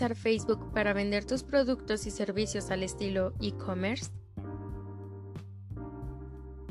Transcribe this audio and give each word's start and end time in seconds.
utilizar 0.00 0.16
Facebook 0.16 0.72
para 0.72 0.94
vender 0.94 1.26
tus 1.26 1.42
productos 1.42 2.06
y 2.06 2.10
servicios 2.10 2.70
al 2.70 2.82
estilo 2.82 3.34
e-commerce? 3.40 4.10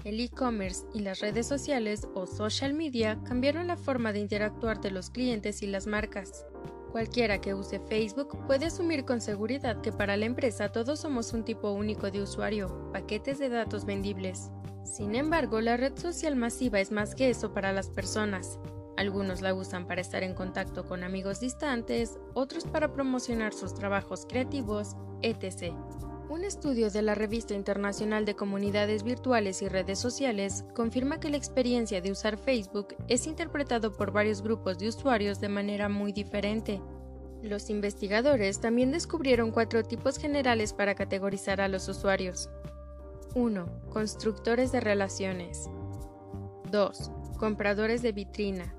El 0.03 0.19
e-commerce 0.19 0.85
y 0.95 1.01
las 1.01 1.19
redes 1.19 1.45
sociales 1.45 2.07
o 2.15 2.25
social 2.25 2.73
media 2.73 3.19
cambiaron 3.25 3.67
la 3.67 3.77
forma 3.77 4.13
de 4.13 4.19
interactuar 4.19 4.81
de 4.81 4.89
los 4.89 5.11
clientes 5.11 5.61
y 5.61 5.67
las 5.67 5.85
marcas. 5.85 6.45
Cualquiera 6.91 7.39
que 7.39 7.53
use 7.53 7.79
Facebook 7.79 8.35
puede 8.47 8.65
asumir 8.65 9.05
con 9.05 9.21
seguridad 9.21 9.79
que 9.81 9.91
para 9.91 10.17
la 10.17 10.25
empresa 10.25 10.71
todos 10.71 11.01
somos 11.01 11.31
un 11.33 11.45
tipo 11.45 11.69
único 11.71 12.09
de 12.09 12.23
usuario, 12.23 12.89
paquetes 12.91 13.37
de 13.37 13.49
datos 13.49 13.85
vendibles. 13.85 14.49
Sin 14.83 15.13
embargo, 15.13 15.61
la 15.61 15.77
red 15.77 15.95
social 15.99 16.35
masiva 16.35 16.79
es 16.79 16.91
más 16.91 17.13
que 17.13 17.29
eso 17.29 17.53
para 17.53 17.73
las 17.73 17.89
personas. 17.89 18.57
Algunos 18.99 19.39
la 19.39 19.53
usan 19.53 19.87
para 19.87 20.01
estar 20.01 20.23
en 20.23 20.33
contacto 20.33 20.85
con 20.85 21.05
amigos 21.05 21.39
distantes, 21.39 22.19
otros 22.33 22.65
para 22.65 22.91
promocionar 22.91 23.53
sus 23.53 23.73
trabajos 23.73 24.25
creativos, 24.27 24.97
etc. 25.21 25.73
Un 26.27 26.43
estudio 26.43 26.89
de 26.89 27.01
la 27.01 27.15
Revista 27.15 27.53
Internacional 27.53 28.25
de 28.25 28.35
Comunidades 28.35 29.03
Virtuales 29.03 29.61
y 29.61 29.69
Redes 29.69 29.99
Sociales 29.99 30.65
confirma 30.75 31.21
que 31.21 31.29
la 31.29 31.37
experiencia 31.37 32.01
de 32.01 32.11
usar 32.11 32.37
Facebook 32.37 32.89
es 33.07 33.25
interpretado 33.25 33.93
por 33.93 34.11
varios 34.11 34.41
grupos 34.41 34.77
de 34.77 34.89
usuarios 34.89 35.39
de 35.39 35.47
manera 35.47 35.87
muy 35.87 36.11
diferente. 36.11 36.81
Los 37.41 37.69
investigadores 37.69 38.59
también 38.59 38.91
descubrieron 38.91 39.51
cuatro 39.51 39.81
tipos 39.81 40.17
generales 40.17 40.73
para 40.73 40.95
categorizar 40.95 41.61
a 41.61 41.69
los 41.69 41.87
usuarios. 41.87 42.49
1. 43.33 43.65
Constructores 43.93 44.73
de 44.73 44.81
relaciones. 44.81 45.69
2. 46.69 47.11
Compradores 47.37 48.01
de 48.01 48.11
vitrina. 48.11 48.75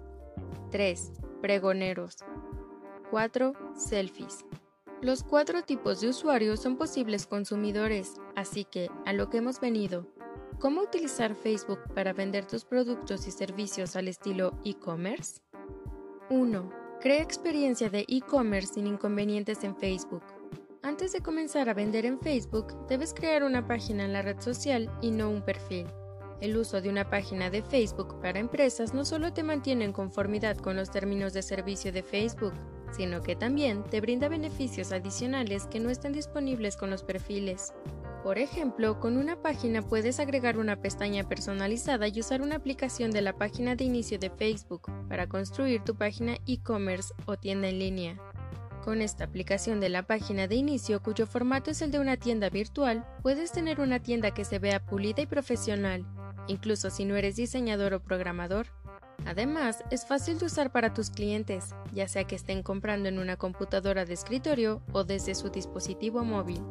3. 0.71 1.13
Pregoneros. 1.43 2.19
4. 3.11 3.53
Selfies. 3.75 4.45
Los 5.03 5.25
cuatro 5.25 5.63
tipos 5.63 6.01
de 6.01 6.09
usuarios 6.09 6.61
son 6.61 6.77
posibles 6.77 7.27
consumidores, 7.27 8.15
así 8.37 8.65
que, 8.65 8.89
a 9.05 9.13
lo 9.13 9.31
que 9.31 9.39
hemos 9.39 9.59
venido, 9.61 10.07
¿cómo 10.59 10.83
utilizar 10.83 11.35
Facebook 11.35 11.81
para 11.95 12.13
vender 12.13 12.47
tus 12.47 12.65
productos 12.65 13.27
y 13.27 13.31
servicios 13.31 13.97
al 13.97 14.09
estilo 14.09 14.53
e-commerce? 14.65 15.41
1. 16.29 16.71
Crea 17.01 17.23
experiencia 17.23 17.91
de 17.91 18.05
e-commerce 18.09 18.75
sin 18.75 18.87
inconvenientes 18.87 19.65
en 19.65 19.75
Facebook. 19.75 20.23
Antes 20.83 21.13
de 21.13 21.21
comenzar 21.21 21.69
a 21.69 21.75
vender 21.75 22.07
en 22.07 22.21
Facebook, 22.21 22.87
debes 22.87 23.13
crear 23.13 23.43
una 23.43 23.67
página 23.67 24.05
en 24.05 24.13
la 24.13 24.23
red 24.23 24.41
social 24.41 24.91
y 25.01 25.11
no 25.11 25.31
un 25.31 25.43
perfil. 25.43 25.87
El 26.41 26.57
uso 26.57 26.81
de 26.81 26.89
una 26.89 27.11
página 27.11 27.51
de 27.51 27.63
Facebook 27.63 28.19
para 28.23 28.39
empresas 28.39 28.95
no 28.95 29.05
solo 29.05 29.33
te 29.33 29.43
mantiene 29.43 29.85
en 29.85 29.93
conformidad 29.93 30.57
con 30.57 30.75
los 30.75 30.91
términos 30.91 31.35
de 31.35 31.43
servicio 31.43 31.93
de 31.93 32.03
Facebook, 32.03 32.55
sino 32.93 33.23
que 33.23 33.37
también 33.37 33.85
te 33.85 34.01
brinda 34.01 34.29
beneficios 34.29 34.91
adicionales 34.91 35.67
que 35.67 35.81
no 35.81 35.91
están 35.91 36.13
disponibles 36.13 36.79
con 36.79 36.89
los 36.89 37.03
perfiles. 37.03 37.75
Por 38.25 38.39
ejemplo, 38.39 39.01
con 39.01 39.19
una 39.19 39.41
página 39.43 39.83
puedes 39.83 40.19
agregar 40.19 40.59
una 40.59 40.77
pestaña 40.77 41.29
personalizada 41.29 42.09
y 42.09 42.21
usar 42.21 42.41
una 42.41 42.57
aplicación 42.57 43.11
de 43.11 43.21
la 43.21 43.35
página 43.35 43.77
de 43.77 43.85
inicio 43.85 44.19
de 44.19 44.31
Facebook 44.31 44.91
para 45.09 45.27
construir 45.27 45.83
tu 45.85 45.95
página 45.95 46.37
e-commerce 46.47 47.13
o 47.27 47.37
tienda 47.37 47.69
en 47.69 47.79
línea. 47.79 48.19
Con 48.83 49.03
esta 49.03 49.25
aplicación 49.25 49.79
de 49.79 49.91
la 49.91 50.07
página 50.07 50.49
de 50.49 50.55
inicio, 50.55 51.03
cuyo 51.03 51.27
formato 51.27 51.71
es 51.71 51.83
el 51.83 51.91
de 51.91 51.99
una 51.99 52.17
tienda 52.17 52.49
virtual, 52.49 53.07
puedes 53.23 53.53
tener 53.53 53.79
una 53.79 54.01
tienda 54.01 54.33
que 54.33 54.47
se 54.47 54.59
vea 54.59 54.85
pulida 54.85 55.21
y 55.23 55.27
profesional, 55.27 56.07
incluso 56.51 56.91
si 56.91 57.05
no 57.05 57.17
eres 57.17 57.37
diseñador 57.37 57.95
o 57.95 58.03
programador. 58.03 58.67
Además, 59.27 59.85
es 59.91 60.07
fácil 60.07 60.39
de 60.39 60.47
usar 60.47 60.73
para 60.73 60.95
tus 60.95 61.11
clientes, 61.11 61.75
ya 61.93 62.09
sea 62.09 62.25
que 62.25 62.37
estén 62.37 62.63
comprando 62.63 63.09
en 63.09 63.19
una 63.19 63.37
computadora 63.37 64.05
de 64.05 64.15
escritorio 64.15 64.83
o 64.93 65.05
desde 65.05 65.35
su 65.35 65.51
dispositivo 65.51 66.25
móvil. 66.25 66.63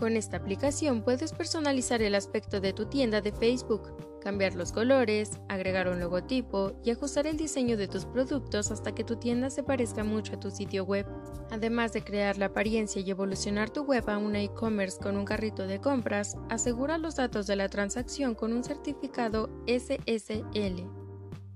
Con 0.00 0.16
esta 0.16 0.38
aplicación 0.38 1.02
puedes 1.02 1.34
personalizar 1.34 2.00
el 2.00 2.14
aspecto 2.14 2.62
de 2.62 2.72
tu 2.72 2.86
tienda 2.86 3.20
de 3.20 3.32
Facebook, 3.32 3.82
cambiar 4.22 4.54
los 4.54 4.72
colores, 4.72 5.32
agregar 5.50 5.88
un 5.88 6.00
logotipo 6.00 6.72
y 6.82 6.90
ajustar 6.90 7.26
el 7.26 7.36
diseño 7.36 7.76
de 7.76 7.86
tus 7.86 8.06
productos 8.06 8.70
hasta 8.70 8.94
que 8.94 9.04
tu 9.04 9.16
tienda 9.16 9.50
se 9.50 9.62
parezca 9.62 10.02
mucho 10.02 10.36
a 10.36 10.40
tu 10.40 10.50
sitio 10.50 10.84
web. 10.84 11.06
Además 11.50 11.92
de 11.92 12.02
crear 12.02 12.38
la 12.38 12.46
apariencia 12.46 13.02
y 13.02 13.10
evolucionar 13.10 13.68
tu 13.68 13.82
web 13.82 14.08
a 14.08 14.16
una 14.16 14.40
e-commerce 14.40 14.98
con 14.98 15.18
un 15.18 15.26
carrito 15.26 15.66
de 15.66 15.82
compras, 15.82 16.34
asegura 16.48 16.96
los 16.96 17.16
datos 17.16 17.46
de 17.46 17.56
la 17.56 17.68
transacción 17.68 18.34
con 18.34 18.54
un 18.54 18.64
certificado 18.64 19.50
SSL. 19.66 20.88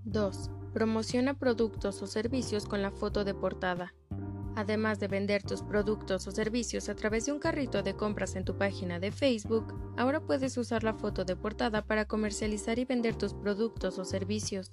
2. 0.05 0.50
Promociona 0.75 1.32
productos 1.32 2.03
o 2.03 2.06
servicios 2.06 2.66
con 2.66 2.82
la 2.82 2.91
foto 2.91 3.25
de 3.25 3.32
portada. 3.32 3.94
Además 4.56 5.00
de 5.00 5.09
vender 5.09 5.42
tus 5.42 5.62
productos 5.62 6.26
o 6.26 6.31
servicios 6.31 6.88
a 6.88 6.94
través 6.94 7.26
de 7.26 7.32
un 7.32 7.41
carrito 7.41 7.82
de 7.82 7.94
compras 7.94 8.37
en 8.37 8.44
tu 8.44 8.56
página 8.56 9.00
de 9.00 9.10
Facebook, 9.10 9.75
ahora 9.97 10.20
puedes 10.20 10.56
usar 10.56 10.84
la 10.84 10.94
foto 10.94 11.25
de 11.25 11.34
portada 11.34 11.82
para 11.82 12.04
comercializar 12.04 12.78
y 12.78 12.84
vender 12.84 13.16
tus 13.16 13.34
productos 13.34 13.98
o 13.98 14.04
servicios. 14.04 14.70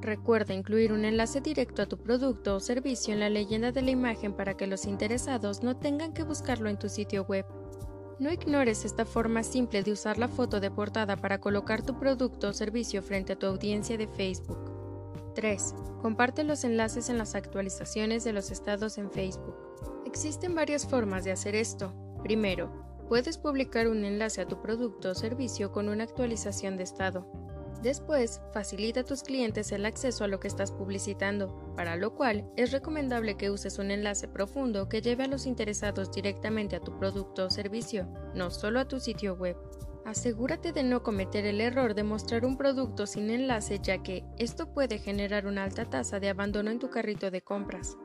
Recuerda 0.00 0.54
incluir 0.54 0.92
un 0.92 1.04
enlace 1.04 1.40
directo 1.40 1.82
a 1.82 1.86
tu 1.86 1.98
producto 1.98 2.56
o 2.56 2.60
servicio 2.60 3.12
en 3.12 3.20
la 3.20 3.30
leyenda 3.30 3.72
de 3.72 3.82
la 3.82 3.90
imagen 3.90 4.32
para 4.32 4.56
que 4.56 4.68
los 4.68 4.86
interesados 4.86 5.64
no 5.64 5.76
tengan 5.76 6.12
que 6.12 6.22
buscarlo 6.22 6.68
en 6.68 6.78
tu 6.78 6.88
sitio 6.88 7.24
web. 7.24 7.44
No 8.20 8.30
ignores 8.32 8.84
esta 8.84 9.04
forma 9.04 9.42
simple 9.42 9.82
de 9.82 9.92
usar 9.92 10.18
la 10.18 10.28
foto 10.28 10.60
de 10.60 10.70
portada 10.70 11.16
para 11.16 11.40
colocar 11.40 11.82
tu 11.82 11.98
producto 11.98 12.48
o 12.48 12.52
servicio 12.52 13.02
frente 13.02 13.32
a 13.32 13.38
tu 13.38 13.46
audiencia 13.46 13.98
de 13.98 14.06
Facebook. 14.06 14.75
3. 15.36 15.74
Comparte 16.02 16.42
los 16.42 16.64
enlaces 16.64 17.10
en 17.10 17.18
las 17.18 17.34
actualizaciones 17.36 18.24
de 18.24 18.32
los 18.32 18.50
estados 18.50 18.98
en 18.98 19.10
Facebook. 19.12 19.54
Existen 20.06 20.54
varias 20.54 20.86
formas 20.86 21.24
de 21.24 21.30
hacer 21.30 21.54
esto. 21.54 21.92
Primero, 22.22 22.72
puedes 23.08 23.38
publicar 23.38 23.86
un 23.86 24.04
enlace 24.04 24.40
a 24.40 24.48
tu 24.48 24.60
producto 24.60 25.10
o 25.10 25.14
servicio 25.14 25.70
con 25.70 25.88
una 25.88 26.04
actualización 26.04 26.76
de 26.76 26.84
estado. 26.84 27.30
Después, 27.82 28.40
facilita 28.54 29.00
a 29.00 29.04
tus 29.04 29.22
clientes 29.22 29.70
el 29.70 29.84
acceso 29.84 30.24
a 30.24 30.28
lo 30.28 30.40
que 30.40 30.48
estás 30.48 30.72
publicitando, 30.72 31.74
para 31.76 31.96
lo 31.96 32.14
cual 32.14 32.50
es 32.56 32.72
recomendable 32.72 33.36
que 33.36 33.50
uses 33.50 33.78
un 33.78 33.90
enlace 33.90 34.28
profundo 34.28 34.88
que 34.88 35.02
lleve 35.02 35.24
a 35.24 35.28
los 35.28 35.44
interesados 35.44 36.10
directamente 36.10 36.76
a 36.76 36.80
tu 36.80 36.98
producto 36.98 37.46
o 37.46 37.50
servicio, 37.50 38.08
no 38.34 38.50
solo 38.50 38.80
a 38.80 38.88
tu 38.88 38.98
sitio 38.98 39.34
web. 39.34 39.56
Asegúrate 40.06 40.72
de 40.72 40.84
no 40.84 41.02
cometer 41.02 41.46
el 41.46 41.60
error 41.60 41.92
de 41.92 42.04
mostrar 42.04 42.46
un 42.46 42.56
producto 42.56 43.08
sin 43.08 43.28
enlace 43.28 43.80
ya 43.82 44.04
que 44.04 44.22
esto 44.38 44.72
puede 44.72 45.00
generar 45.00 45.48
una 45.48 45.64
alta 45.64 45.84
tasa 45.90 46.20
de 46.20 46.28
abandono 46.28 46.70
en 46.70 46.78
tu 46.78 46.90
carrito 46.90 47.32
de 47.32 47.42
compras. 47.42 47.96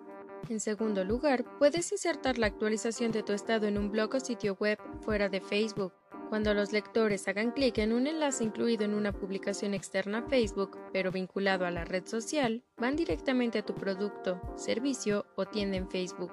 En 0.50 0.60
segundo 0.60 1.04
lugar, 1.04 1.46
puedes 1.60 1.92
insertar 1.92 2.40
la 2.40 2.48
actualización 2.48 3.12
de 3.12 3.22
tu 3.22 3.34
estado 3.34 3.68
en 3.68 3.78
un 3.78 3.92
blog 3.92 4.16
o 4.16 4.20
sitio 4.20 4.58
web 4.60 4.80
fuera 5.02 5.30
de 5.30 5.42
Facebook. 5.42 5.94
Cuando 6.30 6.56
los 6.56 6.72
lectores 6.72 7.28
hagan 7.28 7.52
clic 7.52 7.78
en 7.78 7.94
un 7.94 8.08
enlace 8.08 8.46
incluido 8.46 8.84
en 8.84 8.96
una 8.96 9.14
publicación 9.14 9.76
externa 9.76 10.20
a 10.20 10.28
Facebook, 10.28 10.80
pero 10.92 11.12
vinculado 11.12 11.68
a 11.68 11.72
la 11.72 11.86
red 11.86 12.08
social, 12.08 12.64
van 12.78 12.96
directamente 12.96 13.60
a 13.60 13.66
tu 13.66 13.76
producto, 13.76 14.42
servicio 14.56 15.28
o 15.36 15.46
tienda 15.46 15.78
en 15.78 15.88
Facebook. 15.88 16.32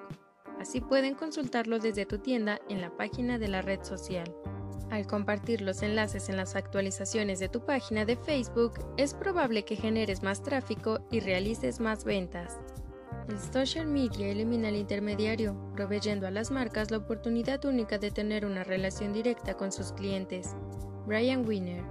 Así 0.59 0.81
pueden 0.81 1.15
consultarlo 1.15 1.79
desde 1.79 2.07
tu 2.07 2.21
tienda 2.21 2.59
en 2.71 2.81
la 2.81 2.97
página 2.97 3.39
de 3.39 3.49
la 3.49 3.61
red 3.61 3.83
social. 3.83 4.35
Al 4.91 5.07
compartir 5.07 5.61
los 5.61 5.83
enlaces 5.83 6.29
en 6.29 6.37
las 6.37 6.57
actualizaciones 6.57 7.39
de 7.39 7.49
tu 7.49 7.61
página 7.61 8.05
de 8.05 8.17
Facebook, 8.17 8.73
es 8.97 9.15
probable 9.15 9.65
que 9.65 9.77
generes 9.77 10.23
más 10.23 10.43
tráfico 10.43 11.01
y 11.11 11.21
realices 11.21 11.79
más 11.79 12.05
ventas. 12.05 12.59
El 13.29 13.39
social 13.39 13.87
media 13.87 14.29
elimina 14.29 14.71
el 14.71 14.77
intermediario, 14.77 15.55
proveyendo 15.75 16.27
a 16.27 16.31
las 16.31 16.51
marcas 16.51 16.91
la 16.91 16.97
oportunidad 16.97 17.63
única 17.67 17.99
de 17.99 18.11
tener 18.11 18.47
una 18.47 18.65
relación 18.65 19.13
directa 19.13 19.55
con 19.55 19.71
sus 19.71 19.93
clientes. 19.93 20.55
Brian 21.07 21.47
Winner 21.47 21.85